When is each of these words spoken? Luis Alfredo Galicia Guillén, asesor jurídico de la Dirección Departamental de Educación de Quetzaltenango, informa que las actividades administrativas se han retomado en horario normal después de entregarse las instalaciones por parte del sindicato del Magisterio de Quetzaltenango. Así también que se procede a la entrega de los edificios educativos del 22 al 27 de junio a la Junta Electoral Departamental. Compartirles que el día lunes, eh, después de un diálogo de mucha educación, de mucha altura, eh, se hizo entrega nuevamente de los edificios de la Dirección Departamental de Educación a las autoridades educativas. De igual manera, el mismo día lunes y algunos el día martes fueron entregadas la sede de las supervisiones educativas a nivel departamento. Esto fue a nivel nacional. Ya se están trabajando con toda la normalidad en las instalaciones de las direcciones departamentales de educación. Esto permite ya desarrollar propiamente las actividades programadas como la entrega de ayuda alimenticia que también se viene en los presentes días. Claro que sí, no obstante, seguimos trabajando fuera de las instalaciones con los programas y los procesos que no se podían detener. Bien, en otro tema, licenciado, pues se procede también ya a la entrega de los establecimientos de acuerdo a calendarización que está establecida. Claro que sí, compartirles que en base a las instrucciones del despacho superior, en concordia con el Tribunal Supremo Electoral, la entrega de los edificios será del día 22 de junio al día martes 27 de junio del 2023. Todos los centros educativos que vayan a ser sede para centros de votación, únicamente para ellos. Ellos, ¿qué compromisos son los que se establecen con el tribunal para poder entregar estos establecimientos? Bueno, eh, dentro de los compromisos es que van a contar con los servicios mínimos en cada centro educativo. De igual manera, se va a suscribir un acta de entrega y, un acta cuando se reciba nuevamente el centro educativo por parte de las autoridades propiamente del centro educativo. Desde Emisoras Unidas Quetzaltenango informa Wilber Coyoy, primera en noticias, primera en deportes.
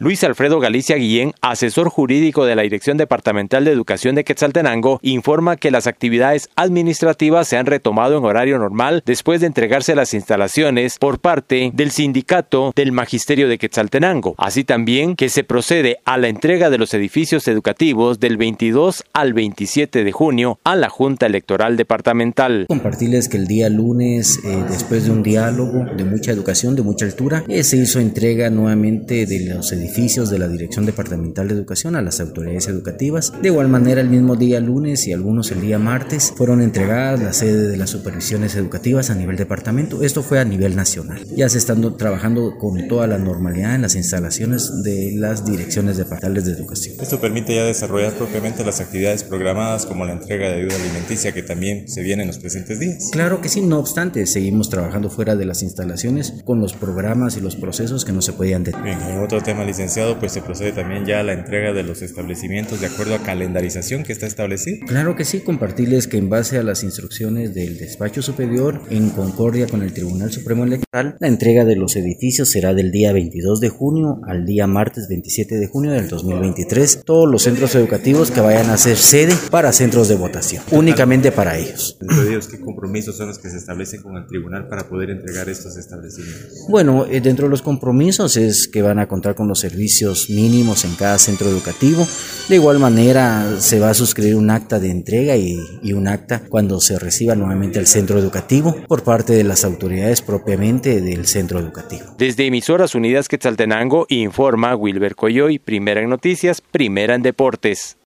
Luis 0.00 0.22
Alfredo 0.22 0.60
Galicia 0.60 0.94
Guillén, 0.94 1.32
asesor 1.40 1.88
jurídico 1.88 2.44
de 2.44 2.54
la 2.54 2.62
Dirección 2.62 2.98
Departamental 2.98 3.64
de 3.64 3.72
Educación 3.72 4.14
de 4.14 4.22
Quetzaltenango, 4.22 5.00
informa 5.02 5.56
que 5.56 5.72
las 5.72 5.88
actividades 5.88 6.50
administrativas 6.54 7.48
se 7.48 7.56
han 7.56 7.66
retomado 7.66 8.16
en 8.16 8.24
horario 8.24 8.60
normal 8.60 9.02
después 9.04 9.40
de 9.40 9.48
entregarse 9.48 9.96
las 9.96 10.14
instalaciones 10.14 10.98
por 10.98 11.18
parte 11.18 11.72
del 11.74 11.90
sindicato 11.90 12.72
del 12.76 12.92
Magisterio 12.92 13.48
de 13.48 13.58
Quetzaltenango. 13.58 14.36
Así 14.38 14.62
también 14.62 15.16
que 15.16 15.30
se 15.30 15.42
procede 15.42 15.98
a 16.04 16.16
la 16.16 16.28
entrega 16.28 16.70
de 16.70 16.78
los 16.78 16.94
edificios 16.94 17.48
educativos 17.48 18.20
del 18.20 18.36
22 18.36 19.02
al 19.12 19.32
27 19.32 20.04
de 20.04 20.12
junio 20.12 20.60
a 20.62 20.76
la 20.76 20.90
Junta 20.90 21.26
Electoral 21.26 21.76
Departamental. 21.76 22.66
Compartirles 22.68 23.28
que 23.28 23.38
el 23.38 23.48
día 23.48 23.68
lunes, 23.68 24.38
eh, 24.44 24.62
después 24.70 25.06
de 25.06 25.10
un 25.10 25.24
diálogo 25.24 25.86
de 25.96 26.04
mucha 26.04 26.30
educación, 26.30 26.76
de 26.76 26.82
mucha 26.82 27.04
altura, 27.04 27.42
eh, 27.48 27.64
se 27.64 27.78
hizo 27.78 27.98
entrega 27.98 28.48
nuevamente 28.48 29.26
de 29.26 29.54
los 29.54 29.72
edificios 29.72 29.87
de 29.88 30.38
la 30.38 30.48
Dirección 30.48 30.86
Departamental 30.86 31.48
de 31.48 31.54
Educación 31.54 31.96
a 31.96 32.02
las 32.02 32.20
autoridades 32.20 32.68
educativas. 32.68 33.32
De 33.42 33.48
igual 33.48 33.68
manera, 33.68 34.00
el 34.00 34.08
mismo 34.08 34.36
día 34.36 34.60
lunes 34.60 35.06
y 35.08 35.12
algunos 35.12 35.50
el 35.50 35.60
día 35.60 35.78
martes 35.78 36.32
fueron 36.36 36.62
entregadas 36.62 37.20
la 37.20 37.32
sede 37.32 37.68
de 37.68 37.76
las 37.76 37.90
supervisiones 37.90 38.54
educativas 38.54 39.10
a 39.10 39.14
nivel 39.14 39.36
departamento. 39.36 40.02
Esto 40.02 40.22
fue 40.22 40.38
a 40.38 40.44
nivel 40.44 40.76
nacional. 40.76 41.24
Ya 41.34 41.48
se 41.48 41.58
están 41.58 41.96
trabajando 41.96 42.58
con 42.58 42.86
toda 42.86 43.06
la 43.06 43.18
normalidad 43.18 43.74
en 43.74 43.82
las 43.82 43.96
instalaciones 43.96 44.82
de 44.84 45.12
las 45.16 45.44
direcciones 45.44 45.96
departamentales 45.96 46.44
de 46.44 46.52
educación. 46.52 46.96
Esto 47.00 47.20
permite 47.20 47.56
ya 47.56 47.64
desarrollar 47.64 48.12
propiamente 48.12 48.64
las 48.64 48.80
actividades 48.80 49.24
programadas 49.24 49.84
como 49.84 50.04
la 50.04 50.12
entrega 50.12 50.48
de 50.48 50.60
ayuda 50.60 50.76
alimenticia 50.76 51.32
que 51.32 51.42
también 51.42 51.88
se 51.88 52.02
viene 52.02 52.22
en 52.22 52.28
los 52.28 52.38
presentes 52.38 52.78
días. 52.78 53.08
Claro 53.10 53.40
que 53.40 53.48
sí, 53.48 53.62
no 53.62 53.78
obstante, 53.78 54.26
seguimos 54.26 54.70
trabajando 54.70 55.10
fuera 55.10 55.34
de 55.34 55.44
las 55.44 55.62
instalaciones 55.62 56.34
con 56.44 56.60
los 56.60 56.74
programas 56.74 57.36
y 57.36 57.40
los 57.40 57.56
procesos 57.56 58.04
que 58.04 58.12
no 58.12 58.22
se 58.22 58.32
podían 58.32 58.62
detener. 58.62 58.96
Bien, 58.96 59.10
en 59.10 59.18
otro 59.18 59.42
tema, 59.42 59.64
licenciado, 59.78 60.18
pues 60.18 60.32
se 60.32 60.42
procede 60.42 60.72
también 60.72 61.06
ya 61.06 61.20
a 61.20 61.22
la 61.22 61.34
entrega 61.34 61.72
de 61.72 61.84
los 61.84 62.02
establecimientos 62.02 62.80
de 62.80 62.88
acuerdo 62.88 63.14
a 63.14 63.20
calendarización 63.20 64.02
que 64.02 64.12
está 64.12 64.26
establecida. 64.26 64.84
Claro 64.88 65.14
que 65.14 65.24
sí, 65.24 65.38
compartirles 65.38 66.08
que 66.08 66.16
en 66.16 66.28
base 66.28 66.58
a 66.58 66.64
las 66.64 66.82
instrucciones 66.82 67.54
del 67.54 67.78
despacho 67.78 68.20
superior, 68.20 68.82
en 68.90 69.10
concordia 69.10 69.68
con 69.68 69.82
el 69.82 69.92
Tribunal 69.92 70.32
Supremo 70.32 70.64
Electoral, 70.64 71.16
la 71.20 71.28
entrega 71.28 71.64
de 71.64 71.76
los 71.76 71.94
edificios 71.94 72.48
será 72.48 72.74
del 72.74 72.90
día 72.90 73.12
22 73.12 73.60
de 73.60 73.68
junio 73.68 74.20
al 74.26 74.46
día 74.46 74.66
martes 74.66 75.06
27 75.08 75.54
de 75.54 75.68
junio 75.68 75.92
del 75.92 76.08
2023. 76.08 77.02
Todos 77.04 77.30
los 77.30 77.42
centros 77.42 77.72
educativos 77.76 78.32
que 78.32 78.40
vayan 78.40 78.70
a 78.70 78.78
ser 78.78 78.96
sede 78.96 79.34
para 79.48 79.72
centros 79.72 80.08
de 80.08 80.16
votación, 80.16 80.64
únicamente 80.72 81.30
para 81.30 81.56
ellos. 81.56 81.96
Ellos, 82.28 82.48
¿qué 82.48 82.58
compromisos 82.58 83.16
son 83.16 83.28
los 83.28 83.38
que 83.38 83.48
se 83.48 83.58
establecen 83.58 84.02
con 84.02 84.16
el 84.16 84.26
tribunal 84.26 84.66
para 84.66 84.88
poder 84.88 85.10
entregar 85.10 85.48
estos 85.48 85.76
establecimientos? 85.76 86.66
Bueno, 86.68 87.06
eh, 87.06 87.20
dentro 87.20 87.46
de 87.46 87.50
los 87.50 87.62
compromisos 87.62 88.36
es 88.36 88.66
que 88.66 88.82
van 88.82 88.98
a 88.98 89.06
contar 89.06 89.36
con 89.36 89.46
los 89.46 89.60
servicios 89.68 90.30
mínimos 90.30 90.84
en 90.84 90.94
cada 90.94 91.18
centro 91.18 91.48
educativo. 91.48 92.06
De 92.48 92.54
igual 92.54 92.78
manera, 92.78 93.60
se 93.60 93.78
va 93.78 93.90
a 93.90 93.94
suscribir 93.94 94.34
un 94.34 94.50
acta 94.50 94.80
de 94.80 94.90
entrega 94.90 95.36
y, 95.36 95.58
un 95.92 96.08
acta 96.08 96.42
cuando 96.48 96.80
se 96.80 96.98
reciba 96.98 97.34
nuevamente 97.34 97.78
el 97.78 97.86
centro 97.86 98.18
educativo 98.18 98.76
por 98.86 99.02
parte 99.02 99.32
de 99.32 99.44
las 99.44 99.64
autoridades 99.64 100.22
propiamente 100.22 101.00
del 101.00 101.26
centro 101.26 101.58
educativo. 101.58 102.14
Desde 102.16 102.46
Emisoras 102.46 102.94
Unidas 102.94 103.28
Quetzaltenango 103.28 104.06
informa 104.08 104.74
Wilber 104.74 105.14
Coyoy, 105.14 105.58
primera 105.58 106.00
en 106.00 106.10
noticias, 106.10 106.60
primera 106.60 107.14
en 107.14 107.22
deportes. 107.22 107.96